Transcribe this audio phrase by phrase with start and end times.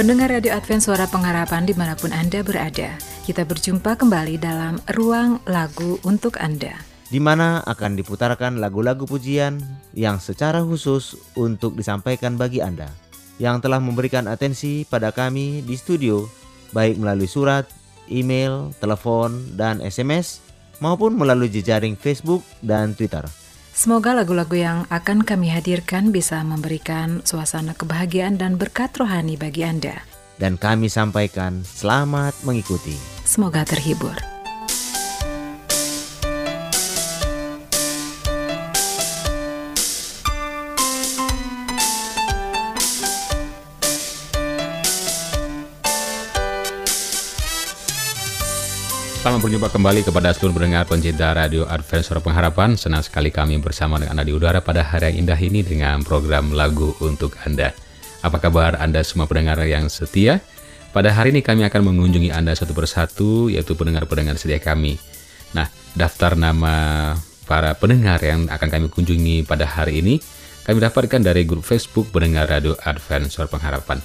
[0.00, 2.96] Pendengar Radio Advent Suara Pengharapan di mana pun Anda berada,
[3.28, 6.72] kita berjumpa kembali dalam Ruang Lagu untuk Anda.
[7.12, 9.60] Di mana akan diputarkan lagu-lagu pujian
[9.92, 12.88] yang secara khusus untuk disampaikan bagi Anda
[13.36, 16.24] yang telah memberikan atensi pada kami di studio,
[16.72, 17.68] baik melalui surat,
[18.08, 20.40] email, telepon, dan SMS,
[20.80, 23.28] maupun melalui jejaring Facebook dan Twitter.
[23.80, 30.04] Semoga lagu-lagu yang akan kami hadirkan bisa memberikan suasana kebahagiaan dan berkat rohani bagi Anda.
[30.36, 32.92] Dan kami sampaikan selamat mengikuti.
[33.24, 34.39] Semoga terhibur.
[49.20, 52.72] Selamat berjumpa kembali kepada seluruh pendengar pencinta Radio Advent Suara Pengharapan.
[52.72, 56.56] Senang sekali kami bersama dengan Anda di udara pada hari yang indah ini dengan program
[56.56, 57.76] lagu untuk Anda.
[58.24, 60.40] Apa kabar Anda semua pendengar yang setia?
[60.96, 64.96] Pada hari ini kami akan mengunjungi Anda satu persatu, yaitu pendengar-pendengar setia kami.
[65.52, 67.12] Nah, daftar nama
[67.44, 70.16] para pendengar yang akan kami kunjungi pada hari ini,
[70.64, 74.00] kami dapatkan dari grup Facebook Pendengar Radio Advent Suara Pengharapan.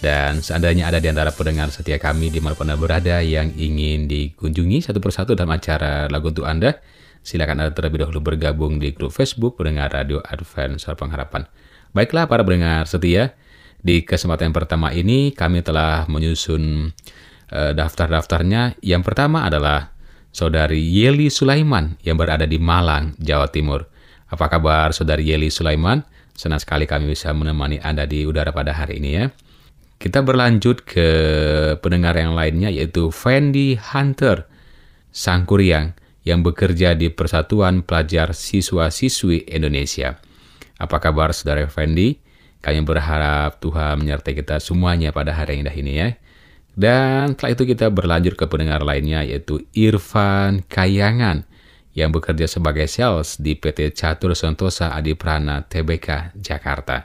[0.00, 4.80] Dan seandainya ada di antara pendengar setia kami di mana Anda berada yang ingin dikunjungi
[4.80, 6.80] satu persatu dalam acara lagu untuk Anda,
[7.20, 11.44] silakan Anda terlebih dahulu bergabung di grup Facebook Pendengar Radio Advent Suara Pengharapan.
[11.92, 13.36] Baiklah para pendengar setia,
[13.80, 16.92] di kesempatan yang pertama ini kami telah menyusun
[17.52, 18.80] uh, daftar-daftarnya.
[18.80, 19.92] Yang pertama adalah
[20.30, 23.84] Saudari Yeli Sulaiman yang berada di Malang, Jawa Timur.
[24.30, 26.06] Apa kabar Saudari Yeli Sulaiman?
[26.32, 29.26] Senang sekali kami bisa menemani Anda di udara pada hari ini ya.
[30.00, 31.08] Kita berlanjut ke
[31.84, 34.48] pendengar yang lainnya yaitu Fendi Hunter
[35.12, 35.92] Sangkuriang
[36.24, 40.16] yang bekerja di Persatuan Pelajar Siswa-Siswi Indonesia.
[40.80, 42.16] Apa kabar saudara Fendi?
[42.64, 46.08] Kami berharap Tuhan menyertai kita semuanya pada hari yang indah ini ya.
[46.72, 51.44] Dan setelah itu kita berlanjut ke pendengar lainnya yaitu Irfan Kayangan
[51.92, 57.04] yang bekerja sebagai sales di PT Catur Sentosa Adiprana TBK Jakarta.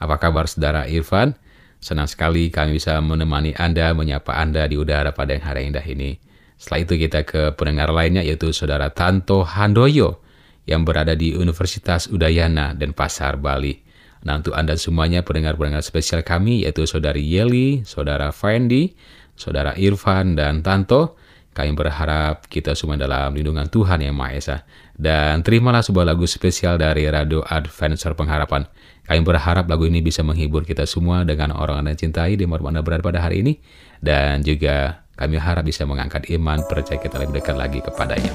[0.00, 1.41] Apa kabar saudara Irfan?
[1.82, 6.14] Senang sekali kami bisa menemani Anda, menyapa Anda di udara pada yang hari indah ini.
[6.54, 10.22] Setelah itu kita ke pendengar lainnya yaitu Saudara Tanto Handoyo
[10.62, 13.82] yang berada di Universitas Udayana dan Pasar Bali.
[14.22, 18.94] Nah untuk Anda semuanya pendengar-pendengar spesial kami yaitu Saudari Yeli, Saudara Fendi,
[19.34, 21.18] Saudara Irfan, dan Tanto.
[21.52, 24.56] Kami berharap kita semua dalam lindungan Tuhan Yang Maha Esa.
[24.96, 28.64] Dan terimalah sebuah lagu spesial dari Radio Adventure Pengharapan.
[29.04, 33.04] Kami berharap lagu ini bisa menghibur kita semua dengan orang yang cintai di mana berada
[33.04, 33.60] pada hari ini.
[34.00, 38.32] Dan juga kami harap bisa mengangkat iman percaya kita lebih dekat lagi kepadanya.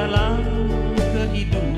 [0.00, 0.40] dalam
[0.96, 1.69] kehidupan.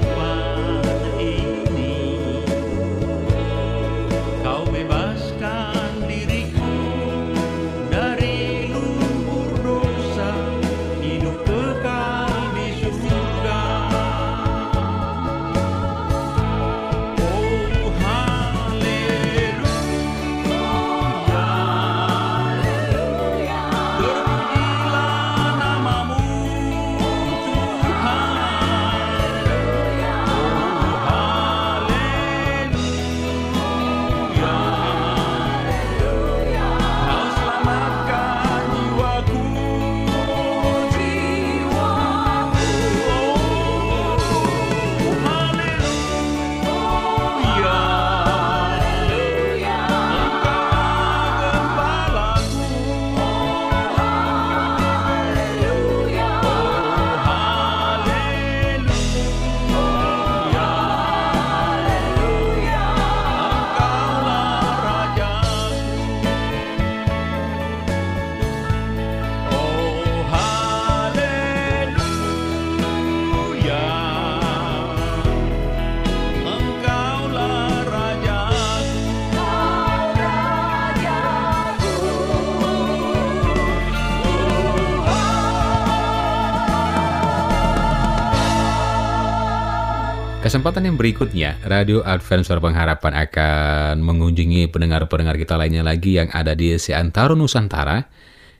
[90.52, 96.52] Kesempatan yang berikutnya, Radio Advent Suara Pengharapan akan mengunjungi pendengar-pendengar kita lainnya lagi yang ada
[96.52, 98.04] di seantero Nusantara.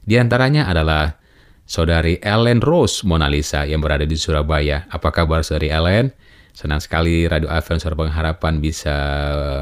[0.00, 1.20] Di antaranya adalah
[1.68, 4.88] Saudari Ellen Rose Mona Lisa yang berada di Surabaya.
[4.88, 6.16] Apa kabar Saudari Ellen?
[6.56, 8.96] Senang sekali Radio Advent Suara Pengharapan bisa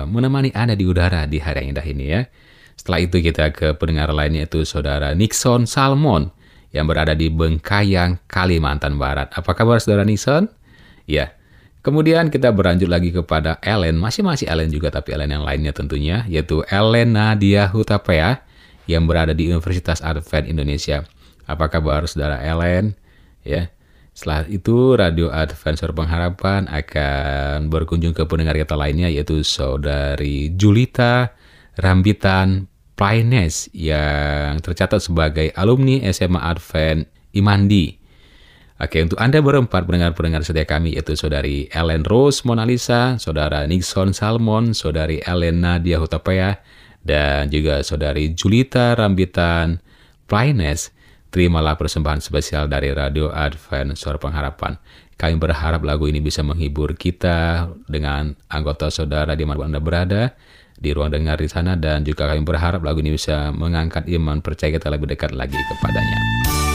[0.07, 2.31] menemani Anda di udara di hari yang indah ini ya.
[2.79, 6.31] Setelah itu kita ke pendengar lainnya itu Saudara Nixon Salmon
[6.71, 9.35] yang berada di Bengkayang, Kalimantan Barat.
[9.35, 10.47] Apa kabar Saudara Nixon?
[11.11, 11.35] Ya,
[11.81, 16.61] Kemudian kita berlanjut lagi kepada Ellen, masih-masih Ellen juga tapi Ellen yang lainnya tentunya, yaitu
[16.69, 18.45] Ellen Nadia Hutapea
[18.85, 21.09] yang berada di Universitas Advent Indonesia.
[21.49, 22.93] Apa kabar saudara Ellen?
[23.41, 23.73] Ya,
[24.13, 31.33] setelah itu Radio Advent Suara Pengharapan akan berkunjung ke pendengar kita lainnya yaitu saudari Julita
[31.81, 32.69] Rambitan
[32.99, 38.00] Plaines yang tercatat sebagai alumni SMA Advent Imandi
[38.81, 44.17] Oke, untuk Anda berempat pendengar-pendengar setia kami, yaitu Saudari Ellen Rose Mona Lisa, Saudara Nixon
[44.17, 46.65] Salmon, Saudari Elena Nadia Hutapea,
[47.05, 49.85] dan juga Saudari Julita Rambitan
[50.25, 50.97] Plaines,
[51.29, 54.81] terimalah persembahan spesial dari Radio Advent Suara Pengharapan.
[55.13, 60.33] Kami berharap lagu ini bisa menghibur kita dengan anggota saudara di mana Anda berada,
[60.81, 64.73] di ruang dengar di sana, dan juga kami berharap lagu ini bisa mengangkat iman percaya
[64.73, 66.70] kita lebih dekat lagi kepadanya.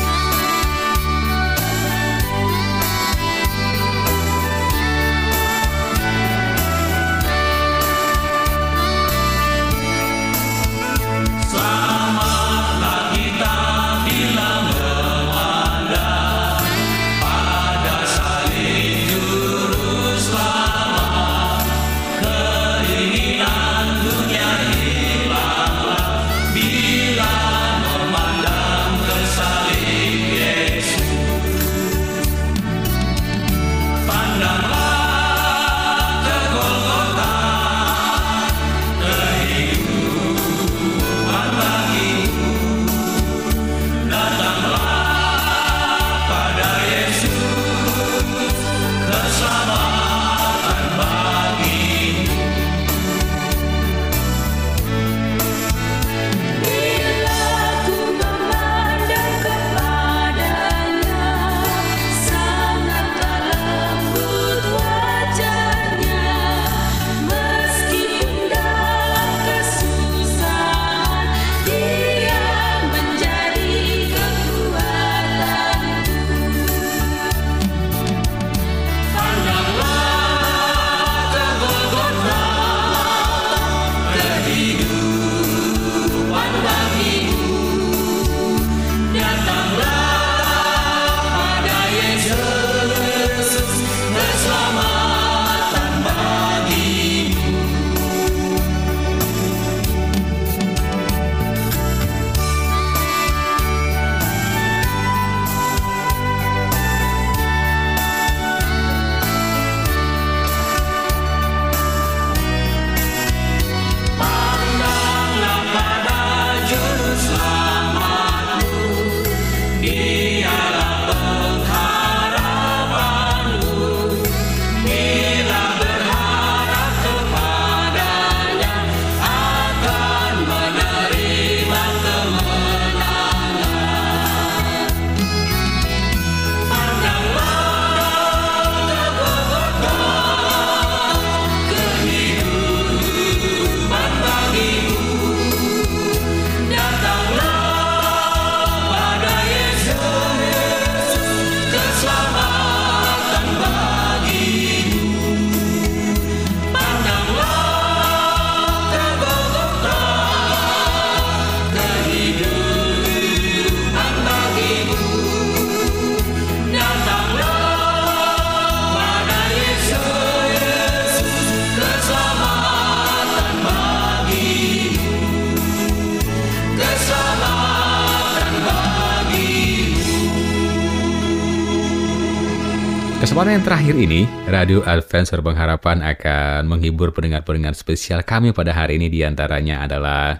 [183.36, 188.96] Kesempatan yang terakhir ini, Radio Advent Suara Pengharapan akan menghibur pendengar-pendengar spesial kami pada hari
[188.96, 190.40] ini di antaranya adalah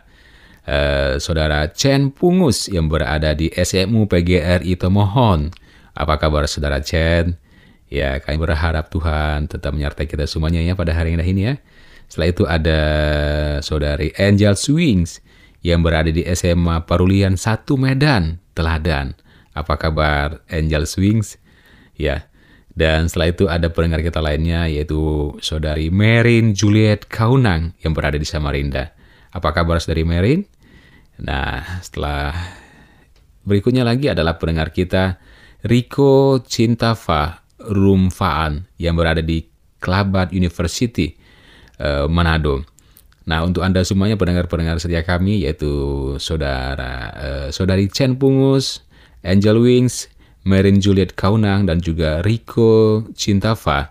[0.64, 5.52] uh, Saudara Chen Pungus yang berada di SMU PGRI Tomohon.
[5.92, 7.36] Apa kabar Saudara Chen?
[7.92, 11.60] Ya, kami berharap Tuhan tetap menyertai kita semuanya ya pada hari ini ya.
[12.08, 12.80] Setelah itu ada
[13.60, 15.20] Saudari Angel Swings
[15.68, 19.20] yang berada di SMA Parulian 1 Medan, Teladan.
[19.52, 21.36] Apa kabar Angel Swings?
[22.00, 22.32] Ya,
[22.76, 28.28] dan setelah itu ada pendengar kita lainnya yaitu saudari Merin Juliet Kaunang yang berada di
[28.28, 28.92] Samarinda.
[29.32, 30.44] Apa kabar saudari Merin?
[31.24, 32.36] Nah, setelah
[33.48, 35.16] berikutnya lagi adalah pendengar kita
[35.64, 39.48] Riko Cintafa Rumfaan yang berada di
[39.80, 41.16] Kelabat University
[41.80, 42.68] uh, Manado.
[43.26, 45.72] Nah, untuk Anda semuanya pendengar-pendengar setia kami yaitu
[46.20, 48.84] saudara uh, saudari Chen Pungus,
[49.24, 50.12] Angel Wings,
[50.46, 53.90] Merin Juliet Kaunang dan juga Rico Cintafa.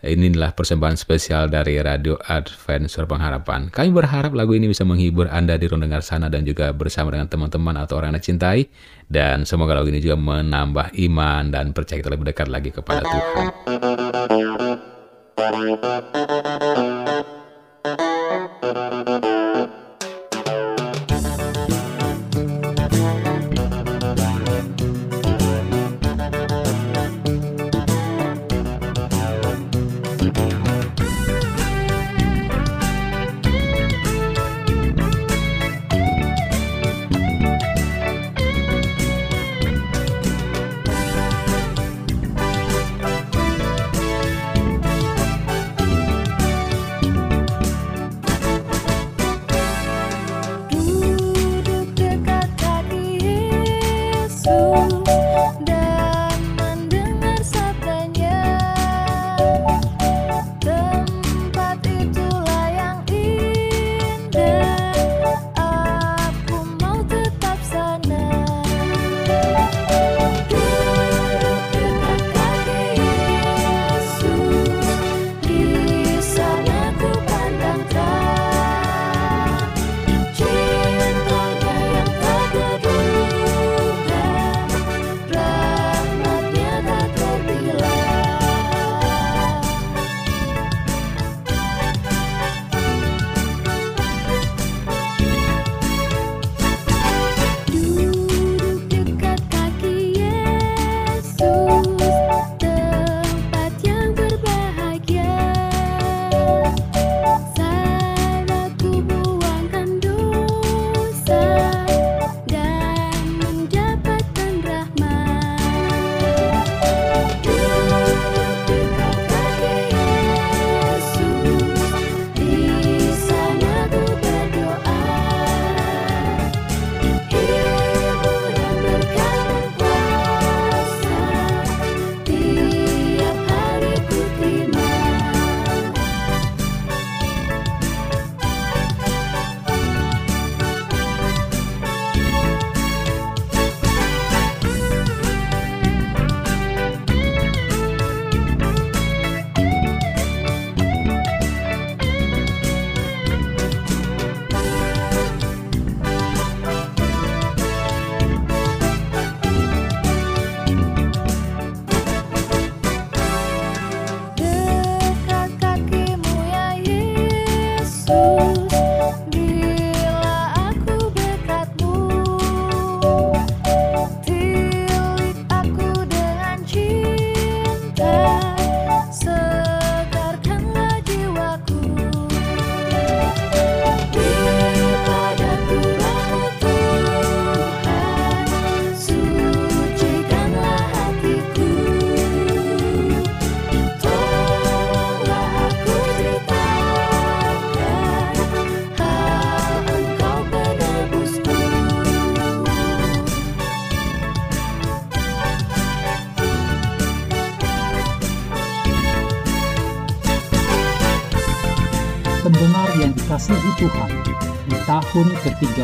[0.00, 3.68] Inilah persembahan spesial dari Radio Advent Suara Pengharapan.
[3.68, 7.76] Kami berharap lagu ini bisa menghibur Anda di dengar sana dan juga bersama dengan teman-teman
[7.84, 8.68] atau orang yang cintai.
[9.08, 13.48] Dan semoga lagu ini juga menambah iman dan percaya kita lebih dekat lagi kepada Tuhan.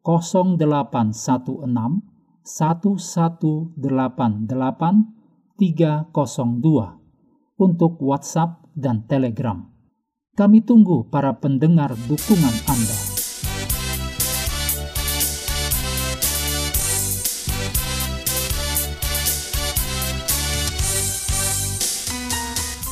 [0.00, 2.00] 0816
[2.40, 3.68] 1188
[5.60, 9.60] 302 untuk WhatsApp dan Telegram.
[10.32, 13.20] Kami tunggu para pendengar dukungan Anda.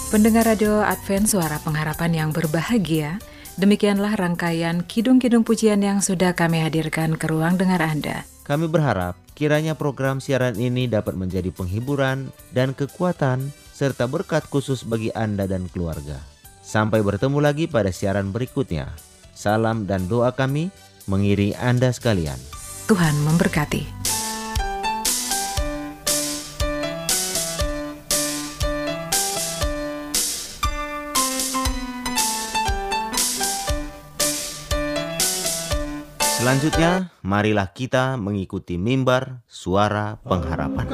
[0.09, 3.21] Pendengar Radio Advent Suara Pengharapan yang berbahagia,
[3.59, 8.25] demikianlah rangkaian kidung-kidung pujian yang sudah kami hadirkan ke ruang dengar Anda.
[8.47, 15.13] Kami berharap kiranya program siaran ini dapat menjadi penghiburan dan kekuatan serta berkat khusus bagi
[15.13, 16.17] Anda dan keluarga.
[16.65, 18.89] Sampai bertemu lagi pada siaran berikutnya.
[19.37, 20.73] Salam dan doa kami
[21.07, 22.37] mengiri Anda sekalian.
[22.89, 23.98] Tuhan memberkati.
[36.49, 40.89] Selanjutnya, marilah kita mengikuti mimbar suara pengharapan.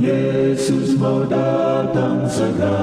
[0.00, 2.80] Yesus mau datang segera.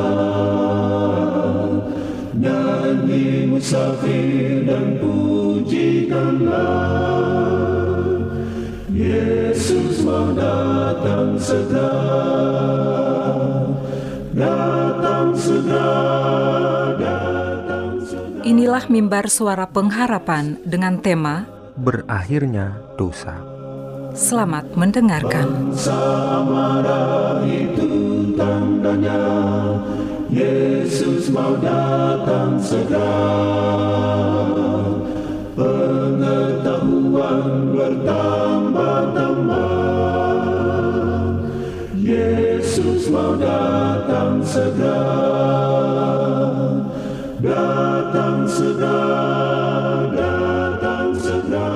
[2.38, 6.54] Nyanyi musafir dan pujikanlah.
[8.94, 11.98] Yesus mau datang segera.
[14.38, 16.20] Datang segera.
[18.60, 21.48] Inilah mimbar suara pengharapan dengan tema
[21.80, 23.40] Berakhirnya Dosa.
[24.12, 25.72] Selamat mendengarkan.
[27.48, 27.88] itu
[28.36, 29.24] tandanya
[30.28, 33.32] Yesus mau datang segera.
[35.56, 39.72] Pengetahuan bertambah-tambah.
[41.96, 45.40] Yesus mau datang segera.
[48.10, 49.06] Datang segera,
[50.18, 51.70] datang segera,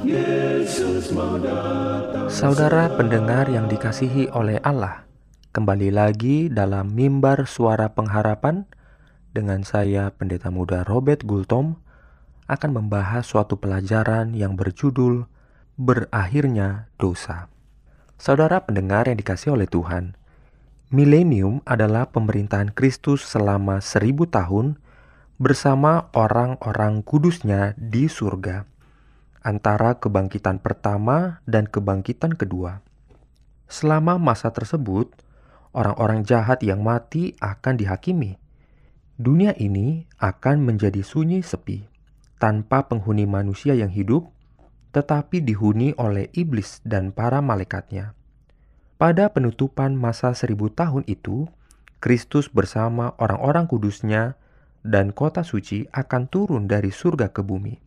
[0.00, 2.32] Yesus mau datang.
[2.32, 5.04] Saudara pendengar yang dikasihi oleh Allah,
[5.52, 8.64] kembali lagi dalam mimbar suara pengharapan
[9.36, 11.76] dengan saya Pendeta Muda Robert Gultom
[12.48, 15.28] akan membahas suatu pelajaran yang berjudul
[15.76, 17.52] Berakhirnya Dosa.
[18.16, 20.16] Saudara pendengar yang dikasih oleh Tuhan,
[20.88, 24.80] Milenium adalah pemerintahan Kristus selama seribu tahun
[25.38, 28.66] bersama orang-orang kudusnya di surga
[29.46, 32.82] antara kebangkitan pertama dan kebangkitan kedua.
[33.70, 35.14] Selama masa tersebut,
[35.70, 38.34] orang-orang jahat yang mati akan dihakimi.
[39.14, 41.86] Dunia ini akan menjadi sunyi sepi,
[42.42, 44.34] tanpa penghuni manusia yang hidup,
[44.90, 48.18] tetapi dihuni oleh iblis dan para malaikatnya.
[48.98, 51.46] Pada penutupan masa seribu tahun itu,
[52.02, 54.34] Kristus bersama orang-orang kudusnya
[54.86, 57.78] dan kota suci akan turun dari surga ke bumi.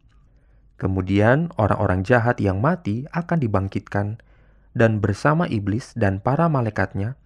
[0.82, 4.18] Kemudian orang-orang jahat yang mati akan dibangkitkan
[4.74, 7.20] dan bersama iblis dan para malaikatnya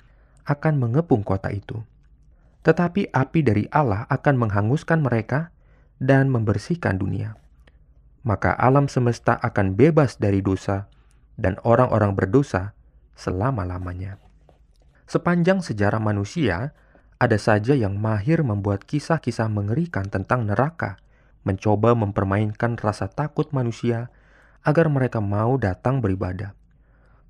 [0.43, 1.81] akan mengepung kota itu.
[2.65, 5.53] Tetapi api dari Allah akan menghanguskan mereka
[6.01, 7.37] dan membersihkan dunia.
[8.25, 10.89] Maka alam semesta akan bebas dari dosa
[11.37, 12.73] dan orang-orang berdosa
[13.15, 14.17] selama-lamanya.
[15.05, 16.73] Sepanjang sejarah manusia,
[17.15, 20.99] ada saja yang mahir membuat kisah-kisah mengerikan tentang neraka,
[21.47, 24.11] mencoba mempermainkan rasa takut manusia
[24.67, 26.51] agar mereka mau datang beribadah.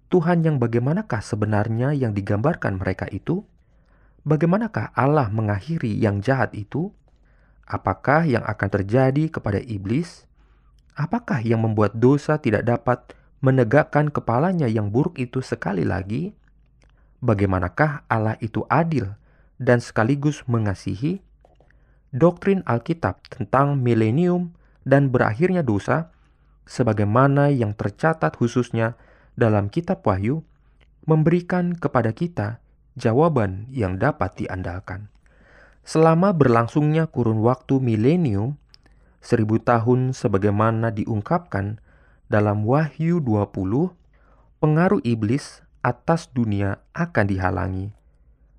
[0.09, 3.45] Tuhan yang bagaimanakah sebenarnya yang digambarkan mereka itu?
[4.25, 6.89] Bagaimanakah Allah mengakhiri yang jahat itu?
[7.69, 10.25] Apakah yang akan terjadi kepada iblis?
[10.97, 16.33] Apakah yang membuat dosa tidak dapat menegakkan kepalanya yang buruk itu sekali lagi,
[17.21, 19.13] bagaimanakah Allah itu adil
[19.61, 21.23] dan sekaligus mengasihi?
[22.15, 24.55] Doktrin Alkitab tentang milenium
[24.87, 26.15] dan berakhirnya dosa,
[26.63, 28.95] sebagaimana yang tercatat khususnya
[29.35, 30.47] dalam Kitab Wahyu,
[31.03, 32.63] memberikan kepada kita
[32.95, 35.11] jawaban yang dapat diandalkan.
[35.85, 38.57] Selama berlangsungnya kurun waktu milenium,
[39.19, 41.83] seribu tahun sebagaimana diungkapkan
[42.31, 43.93] dalam Wahyu 20,
[44.63, 47.94] pengaruh iblis atas dunia akan dihalangi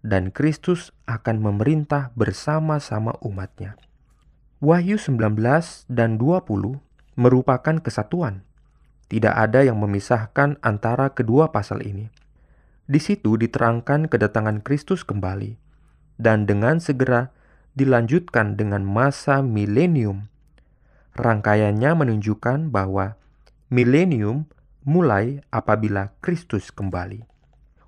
[0.07, 3.75] dan Kristus akan memerintah bersama-sama umatnya.
[4.63, 5.35] Wahyu 19
[5.91, 6.79] dan 20
[7.19, 8.47] merupakan kesatuan.
[9.11, 12.07] Tidak ada yang memisahkan antara kedua pasal ini.
[12.87, 15.59] Di situ diterangkan kedatangan Kristus kembali,
[16.23, 17.35] dan dengan segera
[17.75, 20.31] dilanjutkan dengan masa milenium.
[21.19, 23.19] Rangkaiannya menunjukkan bahwa
[23.75, 24.47] milenium
[24.87, 27.36] mulai apabila Kristus kembali.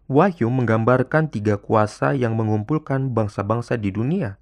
[0.09, 4.40] Wahyu menggambarkan tiga kuasa yang mengumpulkan bangsa-bangsa di dunia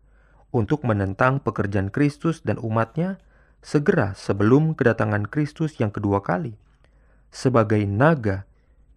[0.55, 3.19] untuk menentang pekerjaan Kristus dan umatnya
[3.67, 6.55] segera sebelum kedatangan Kristus yang kedua kali
[7.35, 8.47] sebagai naga,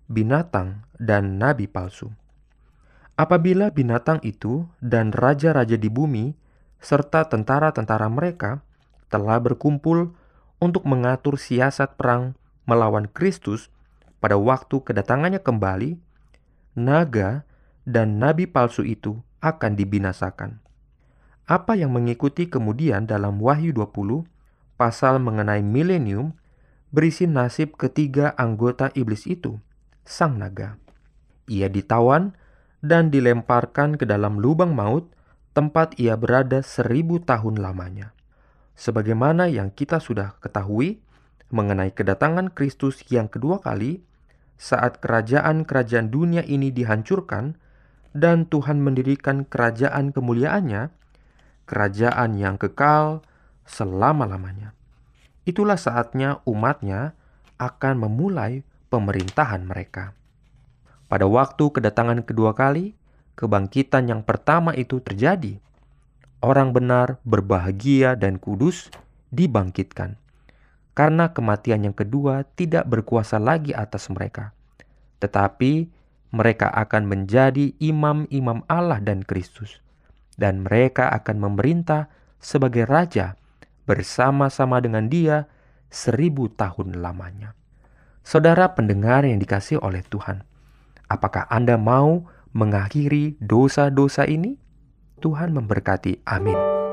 [0.06, 2.14] binatang, dan nabi palsu.
[3.20, 6.38] Apabila binatang itu dan raja-raja di bumi
[6.80, 8.64] serta tentara-tentara mereka
[9.12, 10.16] telah berkumpul
[10.62, 13.68] untuk mengatur siasat perang melawan Kristus
[14.24, 16.00] pada waktu kedatangannya kembali,
[16.78, 17.48] naga
[17.88, 20.60] dan nabi palsu itu akan dibinasakan.
[21.50, 24.28] Apa yang mengikuti kemudian dalam Wahyu 20
[24.78, 26.38] pasal mengenai milenium
[26.94, 29.58] berisi nasib ketiga anggota iblis itu,
[30.06, 30.78] sang naga.
[31.50, 32.38] Ia ditawan
[32.86, 35.10] dan dilemparkan ke dalam lubang maut
[35.58, 38.14] tempat ia berada seribu tahun lamanya.
[38.80, 41.02] Sebagaimana yang kita sudah ketahui
[41.50, 44.06] mengenai kedatangan Kristus yang kedua kali,
[44.60, 47.56] saat kerajaan-kerajaan dunia ini dihancurkan
[48.12, 50.92] dan Tuhan mendirikan kerajaan kemuliaannya,
[51.64, 53.24] kerajaan yang kekal
[53.64, 54.76] selama-lamanya.
[55.48, 57.16] Itulah saatnya umatnya
[57.56, 60.12] akan memulai pemerintahan mereka.
[61.08, 62.94] Pada waktu kedatangan kedua kali,
[63.40, 65.58] kebangkitan yang pertama itu terjadi.
[66.44, 68.92] Orang benar, berbahagia, dan kudus
[69.32, 70.20] dibangkitkan.
[70.98, 74.52] Karena kematian yang kedua tidak berkuasa lagi atas mereka.
[75.24, 75.88] Tetapi
[76.30, 79.82] mereka akan menjadi imam-imam Allah dan Kristus
[80.40, 82.08] dan mereka akan memerintah
[82.40, 83.36] sebagai raja
[83.84, 85.52] bersama-sama dengan dia
[85.92, 87.58] seribu tahun lamanya.
[88.24, 90.48] Saudara pendengar yang dikasih oleh Tuhan,
[91.12, 94.56] apakah Anda mau mengakhiri dosa-dosa ini?
[95.20, 96.24] Tuhan memberkati.
[96.24, 96.89] Amin.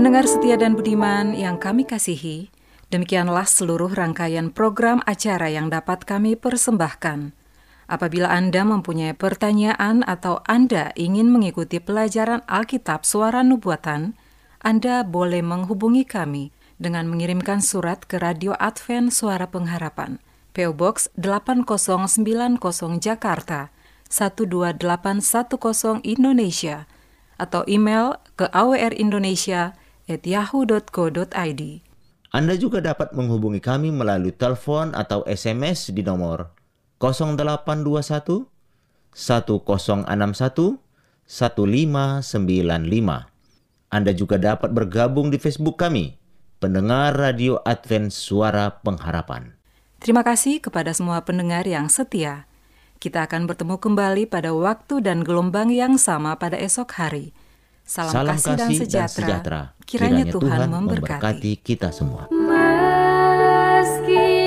[0.00, 2.52] Pendengar setia dan budiman yang kami kasihi,
[2.92, 7.32] demikianlah seluruh rangkaian program acara yang dapat kami persembahkan.
[7.88, 14.12] Apabila Anda mempunyai pertanyaan atau Anda ingin mengikuti pelajaran Alkitab suara nubuatan,
[14.60, 20.16] Anda boleh menghubungi kami dengan mengirimkan surat ke Radio Advent Suara Pengharapan,
[20.56, 22.56] PO Box 8090
[22.98, 23.68] Jakarta
[24.08, 26.88] 12810 Indonesia,
[27.36, 29.76] atau email ke awrindonesia
[30.10, 31.62] at yahoo.co.id.
[32.30, 36.50] Anda juga dapat menghubungi kami melalui telepon atau SMS di nomor
[36.98, 38.50] 0821
[39.14, 40.78] 1061
[41.26, 43.26] 1595.
[43.90, 46.14] Anda juga dapat bergabung di Facebook kami,
[46.60, 49.56] pendengar Radio Advent Suara Pengharapan.
[49.96, 52.44] Terima kasih kepada semua pendengar yang setia.
[53.00, 57.32] Kita akan bertemu kembali pada waktu dan gelombang yang sama pada esok hari.
[57.88, 59.72] Salam, Salam kasih, dan, sejahtera.
[59.88, 61.64] Kiranya, Tuhan, memberkati.
[61.64, 62.28] kita semua.
[62.28, 62.52] Meski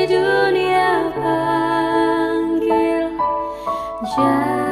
[0.06, 3.10] dunia panggil,
[4.06, 4.63] janganlah